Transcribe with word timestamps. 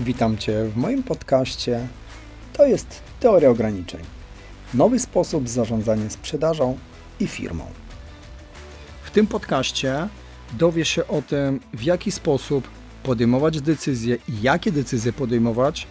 Witam 0.00 0.38
Cię 0.38 0.64
w 0.64 0.76
moim 0.76 1.02
podcaście. 1.02 1.86
To 2.52 2.66
jest 2.66 3.02
Teoria 3.20 3.50
Ograniczeń. 3.50 4.00
Nowy 4.74 4.98
sposób 4.98 5.48
zarządzania 5.48 6.10
sprzedażą 6.10 6.78
i 7.20 7.26
firmą. 7.26 7.64
W 9.02 9.10
tym 9.10 9.26
podcaście 9.26 10.08
dowiesz 10.52 10.88
się 10.88 11.06
o 11.06 11.22
tym, 11.22 11.60
w 11.74 11.82
jaki 11.82 12.12
sposób 12.12 12.68
podejmować 13.02 13.60
decyzje 13.60 14.18
i 14.28 14.42
jakie 14.42 14.72
decyzje 14.72 15.12
podejmować, 15.12 15.86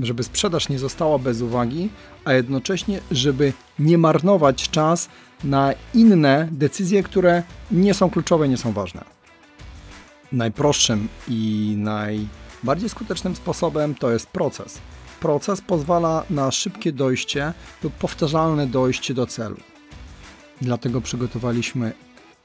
żeby 0.00 0.22
sprzedaż 0.22 0.68
nie 0.68 0.78
została 0.78 1.18
bez 1.18 1.40
uwagi, 1.40 1.90
a 2.24 2.32
jednocześnie, 2.32 3.00
żeby 3.10 3.52
nie 3.78 3.98
marnować 3.98 4.70
czas 4.70 5.08
na 5.44 5.72
inne 5.94 6.48
decyzje, 6.52 7.02
które 7.02 7.42
nie 7.70 7.94
są 7.94 8.10
kluczowe, 8.10 8.48
nie 8.48 8.56
są 8.56 8.72
ważne. 8.72 9.04
Najprostszym 10.32 11.08
i 11.28 11.74
najbardziej 12.62 12.88
skutecznym 12.88 13.36
sposobem 13.36 13.94
to 13.94 14.10
jest 14.10 14.26
proces. 14.26 14.78
Proces 15.20 15.60
pozwala 15.60 16.24
na 16.30 16.50
szybkie 16.50 16.92
dojście 16.92 17.52
lub 17.82 17.92
powtarzalne 17.94 18.66
dojście 18.66 19.14
do 19.14 19.26
celu. 19.26 19.56
Dlatego 20.60 21.00
przygotowaliśmy 21.00 21.92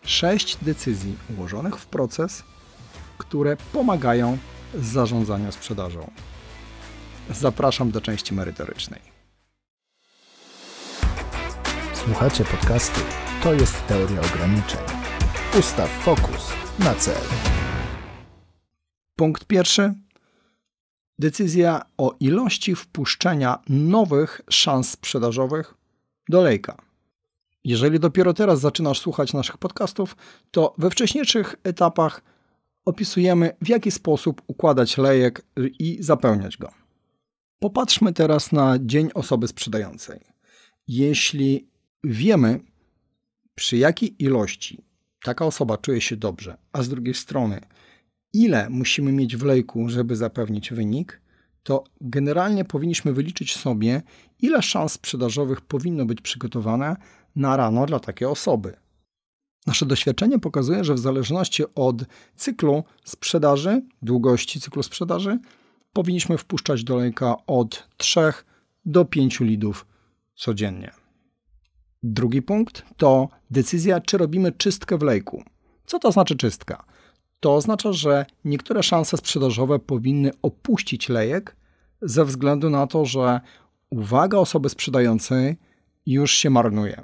sześć 0.06 0.58
decyzji 0.62 1.16
ułożonych 1.38 1.76
w 1.78 1.86
proces, 1.86 2.44
które 3.18 3.58
pomagają 3.74 4.38
z 4.74 4.86
zarządzania 4.86 5.52
sprzedażą. 5.52 6.12
Zapraszam 7.30 7.92
do 7.92 8.02
części 8.02 8.34
merytorycznej. 8.34 9.02
Słuchacie 11.94 12.46
podcastu 12.46 13.00
To 13.44 13.54
jest 13.54 13.88
teoria 13.88 14.22
ograniczeń. 14.22 14.80
Ustaw 15.60 15.90
fokus 15.90 16.54
na 16.80 16.96
cel. 16.96 17.22
Punkt 19.16 19.46
pierwszy. 19.46 20.05
Decyzja 21.20 21.82
o 21.98 22.16
ilości 22.20 22.76
wpuszczenia 22.76 23.60
nowych 23.70 24.42
szans 24.50 24.90
sprzedażowych 24.90 25.74
do 26.30 26.42
lejka. 26.42 26.78
Jeżeli 27.64 28.00
dopiero 28.00 28.34
teraz 28.34 28.60
zaczynasz 28.60 29.00
słuchać 29.00 29.34
naszych 29.34 29.58
podcastów, 29.58 30.16
to 30.52 30.76
we 30.78 30.90
wcześniejszych 30.90 31.56
etapach 31.64 32.22
opisujemy, 32.86 33.56
w 33.62 33.70
jaki 33.70 33.92
sposób 33.92 34.42
układać 34.48 34.98
lejek 34.98 35.46
i 35.80 35.98
zapełniać 36.00 36.58
go. 36.58 36.72
Popatrzmy 37.60 38.14
teraz 38.14 38.52
na 38.52 38.78
dzień 38.82 39.10
osoby 39.14 39.48
sprzedającej. 39.48 40.20
Jeśli 40.88 41.68
wiemy, 42.04 42.60
przy 43.56 43.78
jakiej 43.78 44.24
ilości 44.24 44.84
taka 45.24 45.46
osoba 45.46 45.78
czuje 45.78 46.02
się 46.02 46.18
dobrze, 46.18 46.58
a 46.74 46.84
z 46.84 46.90
drugiej 46.90 47.14
strony, 47.14 47.62
ile 48.36 48.70
musimy 48.70 49.12
mieć 49.12 49.38
w 49.38 49.44
lejku, 49.44 49.90
żeby 49.90 50.16
zapewnić 50.16 50.74
wynik, 50.74 51.22
to 51.64 51.84
generalnie 52.02 52.66
powinniśmy 52.66 53.14
wyliczyć 53.14 53.56
sobie, 53.56 54.02
ile 54.42 54.62
szans 54.62 54.92
sprzedażowych 54.92 55.62
powinno 55.62 56.06
być 56.06 56.22
przygotowane 56.22 56.96
na 57.36 57.58
rano 57.58 57.86
dla 57.86 58.00
takiej 58.00 58.28
osoby. 58.28 58.74
Nasze 59.68 59.86
doświadczenie 59.86 60.40
pokazuje, 60.40 60.84
że 60.84 60.94
w 60.94 61.00
zależności 61.00 61.64
od 61.76 62.04
cyklu 62.36 62.84
sprzedaży, 63.06 63.82
długości 64.02 64.62
cyklu 64.62 64.84
sprzedaży, 64.84 65.40
powinniśmy 65.94 66.38
wpuszczać 66.38 66.84
do 66.84 66.96
lejka 66.96 67.36
od 67.48 67.88
3 67.98 68.20
do 68.86 69.06
5 69.06 69.40
lidów 69.40 69.86
codziennie. 70.36 70.92
Drugi 72.04 72.42
punkt 72.42 72.86
to 72.98 73.30
decyzja, 73.52 74.02
czy 74.02 74.18
robimy 74.18 74.52
czystkę 74.52 74.98
w 74.98 75.02
lejku. 75.02 75.44
Co 75.86 76.00
to 76.00 76.12
znaczy 76.12 76.36
czystka? 76.36 76.86
To 77.46 77.56
oznacza, 77.56 77.94
że 77.94 78.26
niektóre 78.46 78.84
szanse 78.84 79.18
sprzedażowe 79.18 79.80
powinny 79.80 80.32
opuścić 80.42 81.10
lejek 81.10 81.56
ze 82.02 82.26
względu 82.26 82.70
na 82.70 82.88
to, 82.88 83.06
że 83.06 83.42
uwaga 83.90 84.38
osoby 84.38 84.70
sprzedającej 84.70 85.58
już 86.06 86.32
się 86.32 86.50
marnuje. 86.50 87.02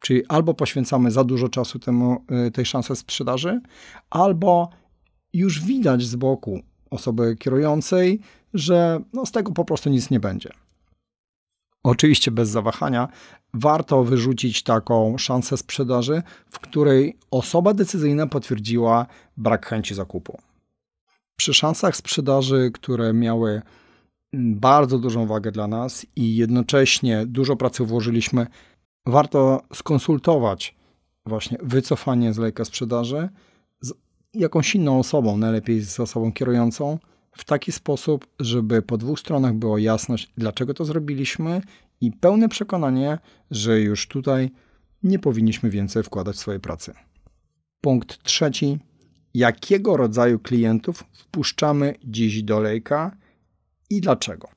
Czyli 0.00 0.26
albo 0.26 0.54
poświęcamy 0.54 1.10
za 1.10 1.24
dużo 1.24 1.48
czasu 1.48 1.78
temu, 1.78 2.24
y, 2.46 2.50
tej 2.50 2.66
szansy 2.66 2.96
sprzedaży, 2.96 3.60
albo 4.10 4.70
już 5.32 5.60
widać 5.60 6.02
z 6.02 6.16
boku 6.16 6.60
osoby 6.90 7.36
kierującej, 7.36 8.20
że 8.54 9.00
no, 9.12 9.26
z 9.26 9.32
tego 9.32 9.52
po 9.52 9.64
prostu 9.64 9.90
nic 9.90 10.10
nie 10.10 10.20
będzie. 10.20 10.50
Oczywiście 11.84 12.30
bez 12.30 12.48
zawahania 12.48 13.08
warto 13.54 14.04
wyrzucić 14.04 14.62
taką 14.62 15.18
szansę 15.18 15.56
sprzedaży, 15.56 16.22
w 16.50 16.58
której 16.58 17.18
osoba 17.30 17.74
decyzyjna 17.74 18.26
potwierdziła 18.26 19.06
brak 19.36 19.66
chęci 19.66 19.94
zakupu. 19.94 20.38
Przy 21.36 21.54
szansach 21.54 21.96
sprzedaży, 21.96 22.70
które 22.74 23.12
miały 23.12 23.62
bardzo 24.34 24.98
dużą 24.98 25.26
wagę 25.26 25.52
dla 25.52 25.66
nas 25.66 26.06
i 26.16 26.36
jednocześnie 26.36 27.26
dużo 27.26 27.56
pracy 27.56 27.84
włożyliśmy, 27.84 28.46
warto 29.06 29.62
skonsultować 29.74 30.74
właśnie 31.26 31.58
wycofanie 31.62 32.32
z 32.32 32.38
lejka 32.38 32.64
sprzedaży 32.64 33.28
z 33.80 33.92
jakąś 34.34 34.74
inną 34.74 34.98
osobą, 34.98 35.36
najlepiej 35.36 35.80
z 35.80 36.00
osobą 36.00 36.32
kierującą, 36.32 36.98
w 37.32 37.44
taki 37.44 37.72
sposób, 37.72 38.26
żeby 38.40 38.82
po 38.82 38.98
dwóch 38.98 39.20
stronach 39.20 39.54
było 39.54 39.78
jasność, 39.78 40.32
dlaczego 40.36 40.74
to 40.74 40.84
zrobiliśmy 40.84 41.62
i 42.00 42.12
pełne 42.12 42.48
przekonanie, 42.48 43.18
że 43.50 43.80
już 43.80 44.08
tutaj 44.08 44.50
nie 45.02 45.18
powinniśmy 45.18 45.70
więcej 45.70 46.02
wkładać 46.02 46.38
swojej 46.38 46.60
pracy. 46.60 46.94
Punkt 47.80 48.22
trzeci. 48.22 48.78
Jakiego 49.34 49.96
rodzaju 49.96 50.38
klientów 50.38 51.04
wpuszczamy 51.12 51.94
dziś 52.04 52.42
do 52.42 52.60
lejka 52.60 53.16
i 53.90 54.00
dlaczego? 54.00 54.48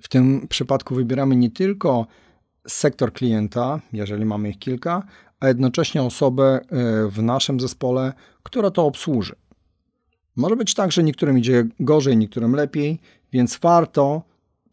W 0.00 0.08
tym 0.08 0.48
przypadku 0.48 0.94
wybieramy 0.94 1.36
nie 1.36 1.50
tylko 1.50 2.06
sektor 2.68 3.12
klienta, 3.12 3.80
jeżeli 3.92 4.24
mamy 4.24 4.50
ich 4.50 4.58
kilka, 4.58 5.02
a 5.40 5.48
jednocześnie 5.48 6.02
osobę 6.02 6.44
e, 6.44 7.08
w 7.08 7.22
naszym 7.22 7.60
zespole, 7.60 8.12
która 8.42 8.70
to 8.70 8.86
obsłuży. 8.86 9.34
Może 10.38 10.56
być 10.56 10.74
tak, 10.74 10.92
że 10.92 11.02
niektórym 11.02 11.38
idzie 11.38 11.66
gorzej, 11.80 12.16
niektórym 12.16 12.54
lepiej, 12.54 12.98
więc 13.32 13.58
warto 13.58 14.22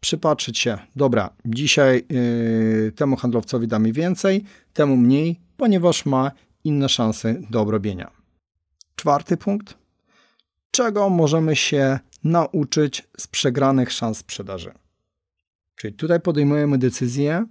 przypatrzyć 0.00 0.58
się, 0.58 0.78
dobra, 0.96 1.30
dzisiaj 1.44 2.04
yy, 2.08 2.92
temu 2.96 3.16
handlowcowi 3.16 3.68
damy 3.68 3.92
więcej, 3.92 4.44
temu 4.72 4.96
mniej, 4.96 5.40
ponieważ 5.56 6.06
ma 6.06 6.30
inne 6.64 6.88
szanse 6.88 7.34
do 7.50 7.60
obrobienia. 7.60 8.10
Czwarty 8.96 9.36
punkt. 9.36 9.78
Czego 10.70 11.08
możemy 11.08 11.56
się 11.56 11.98
nauczyć 12.24 13.08
z 13.18 13.26
przegranych 13.26 13.92
szans 13.92 14.18
sprzedaży? 14.18 14.72
Czyli 15.76 15.94
tutaj 15.94 16.20
podejmujemy 16.20 16.78
decyzję, 16.78 17.46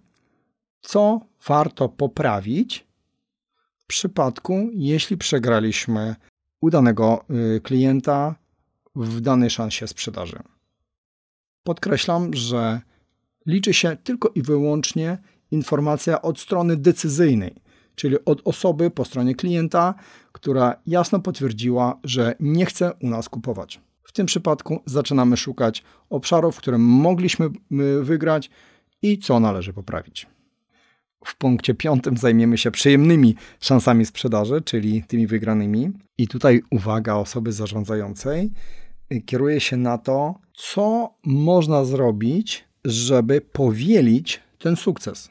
co 0.81 1.21
warto 1.47 1.89
poprawić 1.89 2.87
w 3.77 3.85
przypadku, 3.85 4.69
jeśli 4.73 5.17
przegraliśmy 5.17 6.15
udanego 6.65 7.25
y, 7.55 7.61
klienta 7.61 8.35
w 8.95 9.21
danej 9.21 9.49
szansie 9.49 9.87
sprzedaży. 9.87 10.39
Podkreślam, 11.63 12.33
że 12.33 12.81
liczy 13.45 13.73
się 13.73 13.97
tylko 14.03 14.29
i 14.35 14.41
wyłącznie 14.41 15.17
informacja 15.51 16.21
od 16.21 16.39
strony 16.39 16.77
decyzyjnej, 16.77 17.55
czyli 17.95 18.15
od 18.25 18.41
osoby 18.45 18.91
po 18.91 19.05
stronie 19.05 19.35
klienta, 19.35 19.95
która 20.31 20.75
jasno 20.87 21.19
potwierdziła, 21.19 21.99
że 22.03 22.35
nie 22.39 22.65
chce 22.65 22.93
u 23.01 23.09
nas 23.09 23.29
kupować. 23.29 23.81
W 24.03 24.11
tym 24.11 24.25
przypadku 24.25 24.81
zaczynamy 24.85 25.37
szukać 25.37 25.83
obszarów, 26.09 26.55
w 26.55 26.57
którym 26.57 26.81
mogliśmy 26.81 27.45
y, 27.45 28.03
wygrać 28.03 28.49
i 29.01 29.17
co 29.17 29.39
należy 29.39 29.73
poprawić. 29.73 30.34
W 31.25 31.35
punkcie 31.37 31.73
piątym 31.73 32.17
zajmiemy 32.17 32.57
się 32.57 32.71
przyjemnymi 32.71 33.35
szansami 33.59 34.05
sprzedaży, 34.05 34.61
czyli 34.61 35.03
tymi 35.03 35.27
wygranymi. 35.27 35.91
I 36.17 36.27
tutaj 36.27 36.61
uwaga 36.71 37.15
osoby 37.15 37.51
zarządzającej 37.51 38.51
kieruje 39.25 39.59
się 39.59 39.77
na 39.77 39.97
to, 39.97 40.35
co 40.53 41.13
można 41.25 41.85
zrobić, 41.85 42.65
żeby 42.85 43.41
powielić 43.41 44.41
ten 44.59 44.75
sukces. 44.75 45.29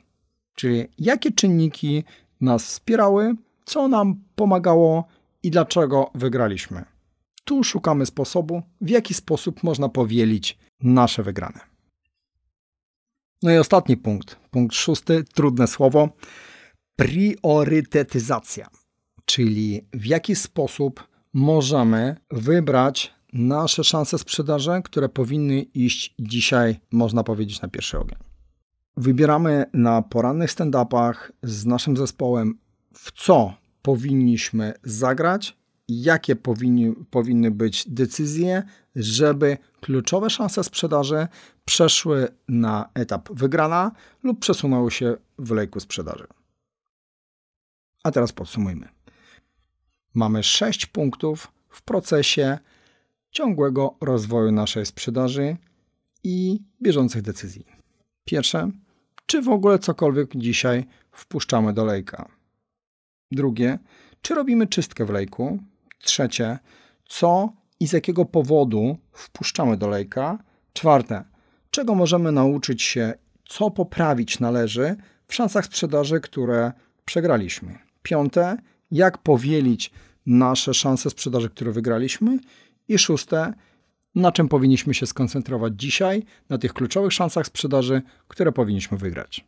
Czyli 0.55 0.85
jakie 0.99 1.33
czynniki 1.33 2.05
nas 2.41 2.65
wspierały, 2.65 3.35
co 3.65 3.89
nam 3.89 4.21
pomagało 4.35 5.05
i 5.43 5.51
dlaczego 5.51 6.11
wygraliśmy. 6.15 6.85
Tu 7.45 7.65
szukamy 7.65 8.07
sposobu, 8.07 8.63
w 8.81 8.89
jaki 8.91 9.15
sposób 9.15 9.63
można 9.63 9.89
powielić 9.89 10.59
nasze 10.83 11.23
wygrane. 11.23 11.74
No 13.45 13.53
i 13.53 13.59
ostatni 13.59 13.97
punkt, 13.97 14.37
punkt 14.51 14.75
szósty, 14.75 15.25
trudne 15.35 15.67
słowo, 15.67 16.09
priorytetyzacja, 16.97 18.69
czyli 19.25 19.87
w 19.93 20.07
jaki 20.07 20.37
sposób 20.37 21.09
możemy 21.33 22.17
wybrać 22.31 23.15
nasze 23.33 23.85
szanse 23.85 24.19
sprzedaży, 24.19 24.71
które 24.85 25.09
powinny 25.09 25.63
iść 25.63 26.15
dzisiaj, 26.19 26.81
można 26.93 27.25
powiedzieć, 27.25 27.63
na 27.63 27.69
pierwszy 27.69 27.99
ogień. 27.99 28.19
Wybieramy 28.97 29.65
na 29.73 30.03
porannych 30.03 30.51
stand-upach 30.51 31.33
z 31.43 31.67
naszym 31.67 31.97
zespołem, 31.97 32.59
w 32.95 33.13
co 33.13 33.55
powinniśmy 33.83 34.75
zagrać, 34.85 35.57
jakie 35.89 36.37
powinni, 36.37 36.95
powinny 37.11 37.51
być 37.51 37.85
decyzje, 37.89 38.63
żeby 38.97 39.59
kluczowe 39.85 40.31
szanse 40.31 40.65
sprzedaży 40.65 41.29
przeszły 41.65 42.29
na 42.49 42.91
etap 42.95 43.29
wygrana 43.33 43.93
lub 44.23 44.39
przesunęły 44.41 44.91
się 44.91 45.17
w 45.39 45.51
lejku 45.51 45.81
sprzedaży. 45.81 46.27
A 48.05 48.11
teraz 48.11 48.33
podsumujmy. 48.33 48.89
Mamy 50.15 50.43
6 50.43 50.87
punktów 50.87 51.53
w 51.69 51.83
procesie 51.83 52.59
ciągłego 53.31 53.97
rozwoju 54.01 54.53
naszej 54.53 54.87
sprzedaży 54.87 55.57
i 56.23 56.61
bieżących 56.83 57.23
decyzji. 57.23 57.67
Pierwsze, 58.25 58.71
czy 59.27 59.43
w 59.43 59.49
ogóle 59.49 59.79
cokolwiek 59.79 60.37
dzisiaj 60.37 60.87
wpuszczamy 61.13 61.73
do 61.73 61.85
lejka? 61.85 62.29
Drugie, 63.33 63.79
czy 64.23 64.35
robimy 64.35 64.67
czystkę 64.67 65.05
w 65.05 65.11
lejku? 65.11 65.59
Trzecie, 65.99 66.59
co 67.05 67.53
i 67.85 67.89
z 67.89 67.93
jakiego 67.93 68.25
powodu 68.25 68.99
wpuszczamy 69.13 69.77
do 69.77 69.89
lejka? 69.89 70.39
Czwarte, 70.73 71.25
czego 71.71 71.95
możemy 71.95 72.33
nauczyć 72.33 72.83
się, 72.83 73.15
co 73.45 73.71
poprawić 73.71 74.41
należy 74.41 74.97
w 75.27 75.35
szansach 75.35 75.65
sprzedaży, 75.65 76.21
które 76.21 76.73
przegraliśmy? 77.05 77.79
Piąte, 78.03 78.57
jak 78.91 79.19
powielić 79.19 79.91
nasze 80.27 80.75
szanse 80.75 81.11
sprzedaży, 81.11 81.51
które 81.51 81.73
wygraliśmy? 81.73 82.39
I 82.89 82.99
szóste, 82.99 83.55
na 84.15 84.33
czym 84.33 84.49
powinniśmy 84.49 84.95
się 84.95 85.07
skoncentrować 85.07 85.73
dzisiaj, 85.77 86.23
na 86.49 86.59
tych 86.59 86.73
kluczowych 86.73 87.13
szansach 87.13 87.47
sprzedaży, 87.47 88.03
które 88.29 88.53
powinniśmy 88.53 88.99
wygrać. 88.99 89.45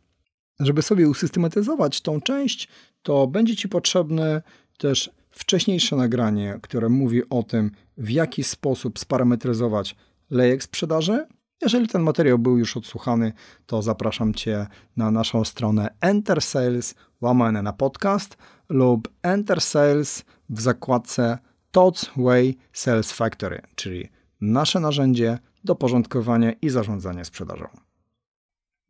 Żeby 0.59 0.81
sobie 0.81 1.09
usystematyzować 1.09 2.01
tą 2.01 2.21
część, 2.21 2.67
to 3.01 3.27
będzie 3.27 3.55
Ci 3.55 3.69
potrzebne 3.69 4.41
też 4.77 5.11
wcześniejsze 5.37 5.95
nagranie, 5.95 6.59
które 6.61 6.89
mówi 6.89 7.29
o 7.29 7.43
tym, 7.43 7.71
w 7.97 8.09
jaki 8.09 8.43
sposób 8.43 8.99
sparametryzować 8.99 9.95
lejek 10.29 10.63
sprzedaży. 10.63 11.27
Jeżeli 11.61 11.87
ten 11.87 12.01
materiał 12.01 12.39
był 12.39 12.57
już 12.57 12.77
odsłuchany, 12.77 13.33
to 13.65 13.81
zapraszam 13.81 14.33
Cię 14.33 14.67
na 14.97 15.11
naszą 15.11 15.45
stronę 15.45 15.89
Enter 16.01 16.41
Sales 16.41 16.95
łamane 17.21 17.61
na 17.61 17.73
podcast 17.73 18.37
lub 18.69 19.09
Enter 19.21 19.61
Sales 19.61 20.23
w 20.49 20.61
zakładce 20.61 21.37
Tots 21.71 22.09
Way 22.17 22.57
Sales 22.73 23.11
Factory, 23.11 23.61
czyli 23.75 24.09
nasze 24.41 24.79
narzędzie 24.79 25.39
do 25.63 25.75
porządkowania 25.75 26.51
i 26.51 26.69
zarządzania 26.69 27.23
sprzedażą. 27.25 27.67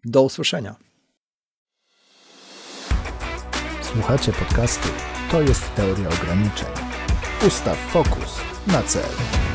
Do 0.05 0.23
usłyszenia. 0.23 0.75
Słuchacie 3.81 4.33
podcastu 4.33 4.87
To 5.31 5.41
jest 5.41 5.75
teoria 5.75 6.09
ograniczeń. 6.09 6.69
Ustaw 7.47 7.77
fokus 7.77 8.41
na 8.67 8.83
cel. 8.83 9.46